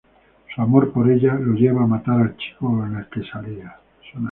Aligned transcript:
Su 0.55 0.59
amor 0.63 0.91
por 0.91 1.07
ella 1.11 1.35
lo 1.35 1.53
lleva 1.53 1.83
a 1.83 1.85
matar 1.85 2.21
al 2.21 2.35
chico 2.35 2.69
con 2.75 2.97
el 2.97 3.05
que 3.09 3.21
salía. 3.21 3.75